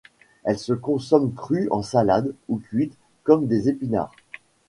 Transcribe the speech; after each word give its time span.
Elle 0.45 0.57
se 0.57 0.73
consomme 0.73 1.31
crue 1.31 1.67
en 1.69 1.83
salade 1.83 2.33
ou 2.49 2.57
cuite 2.57 2.97
comme 3.21 3.45
des 3.45 3.69
épinards. 3.69 4.11